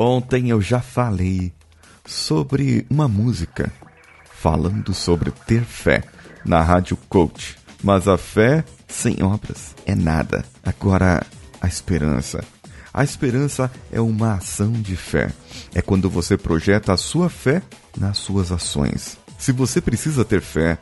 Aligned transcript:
Ontem 0.00 0.48
eu 0.50 0.62
já 0.62 0.80
falei 0.80 1.52
sobre 2.06 2.86
uma 2.88 3.08
música 3.08 3.72
falando 4.32 4.94
sobre 4.94 5.32
ter 5.32 5.64
fé 5.64 6.04
na 6.44 6.62
Rádio 6.62 6.96
Coach. 7.08 7.58
Mas 7.82 8.06
a 8.06 8.16
fé 8.16 8.64
sem 8.86 9.20
obras 9.24 9.74
é 9.84 9.96
nada. 9.96 10.44
Agora, 10.64 11.26
a 11.60 11.66
esperança. 11.66 12.44
A 12.94 13.02
esperança 13.02 13.68
é 13.90 14.00
uma 14.00 14.34
ação 14.34 14.70
de 14.70 14.94
fé. 14.94 15.32
É 15.74 15.82
quando 15.82 16.08
você 16.08 16.38
projeta 16.38 16.92
a 16.92 16.96
sua 16.96 17.28
fé 17.28 17.60
nas 17.98 18.18
suas 18.18 18.52
ações. 18.52 19.18
Se 19.36 19.50
você 19.50 19.80
precisa 19.80 20.24
ter 20.24 20.40
fé, 20.40 20.78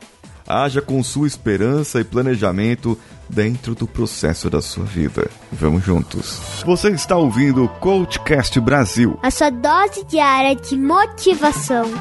haja 0.47 0.81
com 0.81 1.03
sua 1.03 1.27
esperança 1.27 1.99
e 1.99 2.03
planejamento 2.03 2.97
dentro 3.29 3.75
do 3.75 3.85
processo 3.85 4.49
da 4.49 4.61
sua 4.61 4.85
vida. 4.85 5.29
Vamos 5.51 5.83
juntos. 5.83 6.39
Você 6.65 6.89
está 6.89 7.17
ouvindo 7.17 7.65
o 7.65 7.69
Coachcast 7.69 8.59
Brasil. 8.59 9.19
A 9.21 9.29
sua 9.29 9.49
dose 9.49 10.05
diária 10.05 10.55
de 10.55 10.77
motivação. 10.77 11.91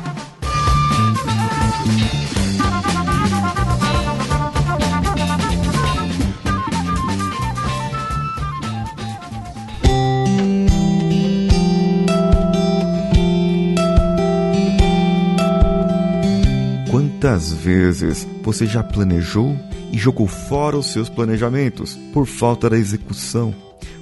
Quantas 17.27 17.53
vezes 17.53 18.25
você 18.41 18.66
já 18.66 18.85
planejou 18.85 19.59
e 19.93 19.98
jogou 19.98 20.29
fora 20.29 20.79
os 20.79 20.93
seus 20.93 21.09
planejamentos 21.09 21.99
por 22.12 22.25
falta 22.25 22.71
da 22.71 22.79
execução? 22.79 23.52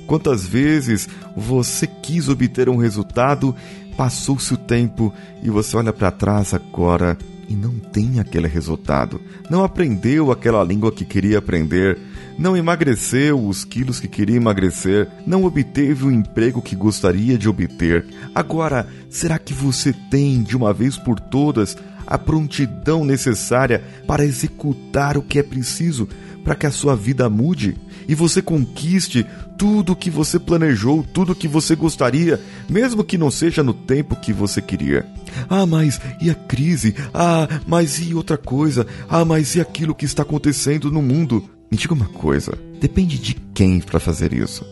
Quantas 0.06 0.47
vezes 0.47 1.09
você 1.34 1.87
quis 1.87 2.28
obter 2.28 2.69
um 2.69 2.77
resultado, 2.77 3.56
passou-se 3.97 4.52
o 4.52 4.59
tempo 4.59 5.10
e 5.42 5.48
você 5.48 5.74
olha 5.74 5.91
para 5.91 6.10
trás 6.10 6.52
agora 6.52 7.17
e 7.48 7.55
não 7.55 7.78
tem 7.78 8.20
aquele 8.20 8.47
resultado? 8.47 9.19
Não 9.48 9.64
aprendeu 9.64 10.30
aquela 10.30 10.62
língua 10.62 10.92
que 10.92 11.06
queria 11.06 11.39
aprender? 11.39 11.98
Não 12.39 12.55
emagreceu 12.55 13.42
os 13.42 13.64
quilos 13.64 14.00
que 14.00 14.08
queria 14.08 14.36
emagrecer? 14.36 15.08
Não 15.27 15.45
obteve 15.45 16.05
o 16.05 16.12
emprego 16.12 16.61
que 16.61 16.77
gostaria 16.77 17.39
de 17.39 17.48
obter? 17.48 18.05
Agora, 18.34 18.86
será 19.08 19.39
que 19.39 19.55
você 19.55 19.95
tem, 20.11 20.42
de 20.42 20.55
uma 20.55 20.75
vez 20.75 20.98
por 20.98 21.19
todas, 21.19 21.75
a 22.06 22.19
prontidão 22.19 23.05
necessária 23.05 23.83
para 24.06 24.24
executar 24.24 25.16
o 25.16 25.22
que 25.22 25.38
é 25.38 25.42
preciso 25.42 26.08
para 26.44 26.55
que 26.55 26.66
a 26.66 26.70
sua 26.70 26.94
vida 26.94 27.28
mude 27.30 27.74
e 28.06 28.14
você 28.14 28.42
conquiste 28.42 29.27
tudo 29.56 29.92
o 29.92 29.96
que 29.96 30.11
você 30.11 30.38
planejou, 30.38 31.02
tudo 31.02 31.33
o 31.33 31.34
que 31.34 31.48
você 31.48 31.74
gostaria, 31.74 32.41
mesmo 32.69 33.02
que 33.02 33.16
não 33.16 33.30
seja 33.30 33.62
no 33.62 33.72
tempo 33.72 34.16
que 34.16 34.33
você 34.33 34.61
queria. 34.61 35.06
Ah, 35.48 35.64
mas 35.64 36.00
e 36.20 36.28
a 36.28 36.34
crise? 36.34 36.94
Ah, 37.14 37.48
mas 37.66 37.98
e 37.98 38.14
outra 38.14 38.36
coisa? 38.36 38.86
Ah, 39.08 39.24
mas 39.24 39.55
e 39.55 39.61
aquilo 39.61 39.94
que 39.94 40.05
está 40.05 40.22
acontecendo 40.22 40.91
no 40.91 41.00
mundo? 41.00 41.48
Me 41.70 41.78
diga 41.78 41.94
uma 41.94 42.08
coisa: 42.08 42.58
depende 42.80 43.18
de 43.18 43.34
quem 43.55 43.80
para 43.80 43.98
fazer 43.98 44.33
isso? 44.33 44.66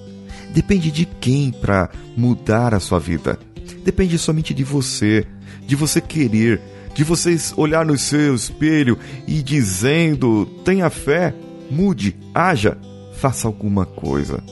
Depende 0.53 0.91
de 0.91 1.07
quem 1.07 1.51
para 1.51 1.89
mudar 2.17 2.75
a 2.75 2.81
sua 2.81 2.99
vida? 2.99 3.39
Depende 3.85 4.19
somente 4.19 4.53
de 4.53 4.63
você, 4.63 5.27
de 5.67 5.75
você 5.75 6.01
querer, 6.01 6.61
de 6.95 7.05
vocês 7.05 7.55
olhar 7.57 7.85
no 7.85 7.97
seu 7.97 8.35
espelho 8.35 8.99
e 9.27 9.43
dizendo: 9.43 10.47
tenha 10.65 10.91
fé, 10.91 11.35
mude, 11.71 12.17
haja, 12.35 12.77
faça 13.15 13.47
alguma 13.47 13.87
coisa. 13.87 14.43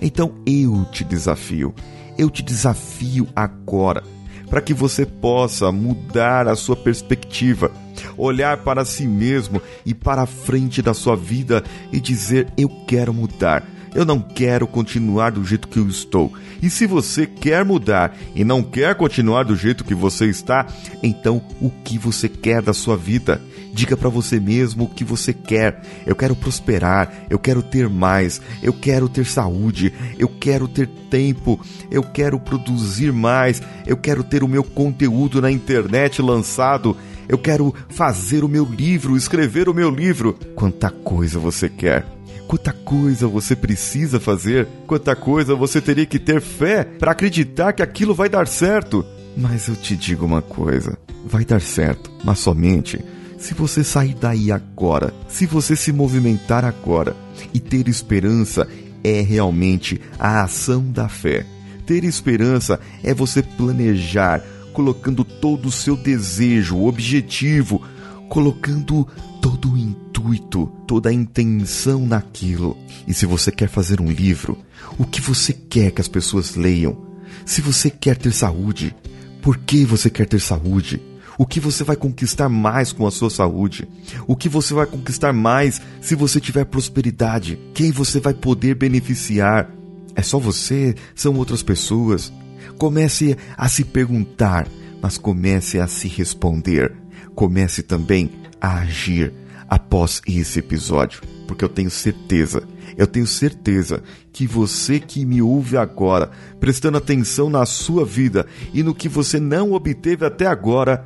Então 0.00 0.34
eu 0.46 0.86
te 0.92 1.04
desafio, 1.04 1.74
eu 2.16 2.30
te 2.30 2.42
desafio 2.42 3.26
agora, 3.34 4.02
para 4.48 4.60
que 4.60 4.72
você 4.72 5.04
possa 5.04 5.72
mudar 5.72 6.46
a 6.46 6.54
sua 6.54 6.76
perspectiva, 6.76 7.70
olhar 8.16 8.58
para 8.58 8.84
si 8.84 9.06
mesmo 9.06 9.60
e 9.84 9.92
para 9.92 10.22
a 10.22 10.26
frente 10.26 10.80
da 10.80 10.94
sua 10.94 11.16
vida 11.16 11.64
e 11.92 12.00
dizer: 12.00 12.46
eu 12.56 12.68
quero 12.86 13.12
mudar 13.12 13.77
eu 13.94 14.04
não 14.04 14.20
quero 14.20 14.66
continuar 14.66 15.30
do 15.30 15.44
jeito 15.44 15.68
que 15.68 15.78
eu 15.78 15.88
estou. 15.88 16.32
E 16.62 16.68
se 16.68 16.86
você 16.86 17.26
quer 17.26 17.64
mudar 17.64 18.16
e 18.34 18.44
não 18.44 18.62
quer 18.62 18.94
continuar 18.94 19.44
do 19.44 19.56
jeito 19.56 19.84
que 19.84 19.94
você 19.94 20.26
está, 20.26 20.66
então 21.02 21.42
o 21.60 21.70
que 21.70 21.98
você 21.98 22.28
quer 22.28 22.62
da 22.62 22.72
sua 22.72 22.96
vida? 22.96 23.40
Diga 23.72 23.96
para 23.96 24.08
você 24.08 24.40
mesmo 24.40 24.84
o 24.84 24.88
que 24.88 25.04
você 25.04 25.32
quer. 25.32 25.82
Eu 26.04 26.16
quero 26.16 26.34
prosperar, 26.34 27.26
eu 27.30 27.38
quero 27.38 27.62
ter 27.62 27.88
mais, 27.88 28.40
eu 28.62 28.72
quero 28.72 29.08
ter 29.08 29.24
saúde, 29.24 29.92
eu 30.18 30.28
quero 30.28 30.66
ter 30.66 30.88
tempo, 31.10 31.60
eu 31.90 32.02
quero 32.02 32.40
produzir 32.40 33.12
mais, 33.12 33.62
eu 33.86 33.96
quero 33.96 34.24
ter 34.24 34.42
o 34.42 34.48
meu 34.48 34.64
conteúdo 34.64 35.40
na 35.40 35.50
internet 35.50 36.20
lançado. 36.20 36.96
Eu 37.28 37.38
quero 37.38 37.74
fazer 37.88 38.42
o 38.42 38.48
meu 38.48 38.64
livro, 38.64 39.16
escrever 39.16 39.68
o 39.68 39.74
meu 39.74 39.90
livro. 39.90 40.34
Quanta 40.54 40.90
coisa 40.90 41.38
você 41.38 41.68
quer. 41.68 42.06
Quanta 42.46 42.72
coisa 42.72 43.28
você 43.28 43.54
precisa 43.54 44.18
fazer, 44.18 44.66
quanta 44.86 45.14
coisa 45.14 45.54
você 45.54 45.82
teria 45.82 46.06
que 46.06 46.18
ter 46.18 46.40
fé 46.40 46.82
para 46.82 47.12
acreditar 47.12 47.74
que 47.74 47.82
aquilo 47.82 48.14
vai 48.14 48.30
dar 48.30 48.48
certo. 48.48 49.04
Mas 49.36 49.68
eu 49.68 49.76
te 49.76 49.94
digo 49.94 50.24
uma 50.24 50.40
coisa: 50.40 50.96
vai 51.26 51.44
dar 51.44 51.60
certo, 51.60 52.10
mas 52.24 52.38
somente 52.38 53.04
se 53.38 53.54
você 53.54 53.84
sair 53.84 54.14
daí 54.14 54.50
agora, 54.50 55.14
se 55.28 55.46
você 55.46 55.76
se 55.76 55.92
movimentar 55.92 56.64
agora. 56.64 57.16
E 57.54 57.60
ter 57.60 57.86
esperança 57.88 58.66
é 59.02 59.20
realmente 59.20 60.00
a 60.18 60.42
ação 60.42 60.84
da 60.90 61.08
fé. 61.08 61.46
Ter 61.86 62.02
esperança 62.04 62.80
é 63.02 63.14
você 63.14 63.42
planejar, 63.42 64.42
colocando 64.78 65.24
todo 65.24 65.66
o 65.66 65.72
seu 65.72 65.96
desejo, 65.96 66.84
objetivo, 66.84 67.82
colocando 68.28 69.08
todo 69.42 69.72
o 69.72 69.76
intuito, 69.76 70.70
toda 70.86 71.10
a 71.10 71.12
intenção 71.12 72.06
naquilo. 72.06 72.76
E 73.04 73.12
se 73.12 73.26
você 73.26 73.50
quer 73.50 73.68
fazer 73.68 74.00
um 74.00 74.08
livro, 74.08 74.56
o 74.96 75.04
que 75.04 75.20
você 75.20 75.52
quer 75.52 75.90
que 75.90 76.00
as 76.00 76.06
pessoas 76.06 76.54
leiam? 76.54 76.96
Se 77.44 77.60
você 77.60 77.90
quer 77.90 78.16
ter 78.16 78.32
saúde, 78.32 78.94
por 79.42 79.56
que 79.58 79.84
você 79.84 80.08
quer 80.08 80.28
ter 80.28 80.40
saúde? 80.40 81.02
O 81.36 81.44
que 81.44 81.58
você 81.58 81.82
vai 81.82 81.96
conquistar 81.96 82.48
mais 82.48 82.92
com 82.92 83.04
a 83.04 83.10
sua 83.10 83.30
saúde? 83.30 83.88
O 84.28 84.36
que 84.36 84.48
você 84.48 84.74
vai 84.74 84.86
conquistar 84.86 85.32
mais 85.32 85.82
se 86.00 86.14
você 86.14 86.40
tiver 86.40 86.66
prosperidade? 86.66 87.58
Quem 87.74 87.90
você 87.90 88.20
vai 88.20 88.32
poder 88.32 88.76
beneficiar? 88.76 89.68
É 90.14 90.22
só 90.22 90.38
você? 90.38 90.94
São 91.16 91.34
outras 91.34 91.64
pessoas? 91.64 92.32
Comece 92.78 93.36
a 93.56 93.68
se 93.68 93.84
perguntar, 93.84 94.66
mas 95.02 95.18
comece 95.18 95.78
a 95.78 95.86
se 95.86 96.08
responder. 96.08 96.92
Comece 97.34 97.82
também 97.82 98.30
a 98.60 98.78
agir 98.78 99.32
após 99.68 100.22
esse 100.26 100.58
episódio, 100.58 101.20
porque 101.46 101.64
eu 101.64 101.68
tenho 101.68 101.90
certeza, 101.90 102.62
eu 102.96 103.06
tenho 103.06 103.26
certeza 103.26 104.02
que 104.32 104.46
você 104.46 104.98
que 104.98 105.24
me 105.24 105.42
ouve 105.42 105.76
agora, 105.76 106.30
prestando 106.58 106.96
atenção 106.96 107.50
na 107.50 107.66
sua 107.66 108.04
vida 108.04 108.46
e 108.72 108.82
no 108.82 108.94
que 108.94 109.08
você 109.08 109.38
não 109.38 109.72
obteve 109.72 110.24
até 110.24 110.46
agora, 110.46 111.04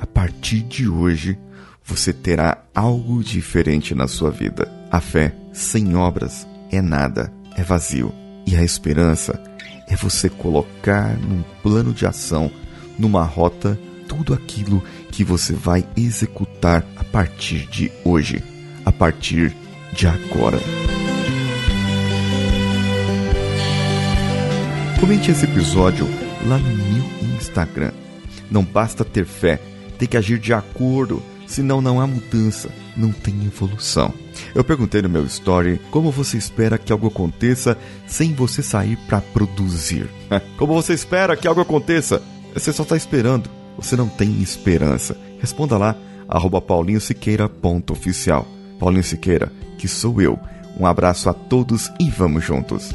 a 0.00 0.06
partir 0.06 0.62
de 0.62 0.88
hoje 0.88 1.38
você 1.84 2.12
terá 2.12 2.64
algo 2.74 3.22
diferente 3.22 3.94
na 3.94 4.08
sua 4.08 4.30
vida. 4.30 4.70
A 4.90 5.00
fé 5.00 5.34
sem 5.52 5.94
obras 5.96 6.46
é 6.70 6.82
nada, 6.82 7.32
é 7.56 7.62
vazio. 7.62 8.12
E 8.46 8.56
a 8.56 8.62
esperança 8.62 9.42
é 9.88 9.96
você 9.96 10.28
colocar 10.28 11.16
num 11.16 11.42
plano 11.62 11.92
de 11.92 12.06
ação, 12.06 12.50
numa 12.98 13.22
rota, 13.22 13.78
tudo 14.08 14.34
aquilo 14.34 14.82
que 15.10 15.24
você 15.24 15.52
vai 15.52 15.86
executar 15.96 16.84
a 16.96 17.04
partir 17.04 17.66
de 17.66 17.90
hoje, 18.04 18.42
a 18.84 18.92
partir 18.92 19.54
de 19.92 20.06
agora. 20.06 20.58
Comente 25.00 25.30
esse 25.30 25.44
episódio 25.44 26.06
lá 26.46 26.58
no 26.58 26.68
meu 26.68 27.36
Instagram. 27.36 27.92
Não 28.50 28.64
basta 28.64 29.04
ter 29.04 29.24
fé, 29.24 29.60
tem 29.98 30.08
que 30.08 30.16
agir 30.16 30.38
de 30.38 30.52
acordo, 30.52 31.22
senão 31.46 31.80
não 31.80 32.00
há 32.00 32.06
mudança, 32.06 32.70
não 32.96 33.12
tem 33.12 33.44
evolução. 33.44 34.12
Eu 34.54 34.64
perguntei 34.64 35.02
no 35.02 35.08
meu 35.08 35.24
story 35.24 35.80
como 35.90 36.10
você 36.10 36.36
espera 36.36 36.78
que 36.78 36.92
algo 36.92 37.08
aconteça 37.08 37.76
sem 38.06 38.34
você 38.34 38.62
sair 38.62 38.96
para 39.06 39.20
produzir. 39.20 40.08
Como 40.58 40.74
você 40.74 40.92
espera 40.92 41.36
que 41.36 41.48
algo 41.48 41.60
aconteça? 41.60 42.22
Você 42.54 42.72
só 42.72 42.82
está 42.82 42.96
esperando 42.96 43.48
você 43.76 43.94
não 43.94 44.08
tem 44.08 44.40
esperança? 44.40 45.16
Responda 45.38 45.76
lá, 45.76 45.94
arroba 46.28 46.60
paulinhosiqueira.oficial. 46.60 48.46
Paulinho 48.78 49.04
Siqueira, 49.04 49.52
que 49.78 49.86
sou 49.86 50.20
eu. 50.20 50.38
Um 50.78 50.86
abraço 50.86 51.28
a 51.28 51.34
todos 51.34 51.90
e 52.00 52.10
vamos 52.10 52.44
juntos. 52.44 52.94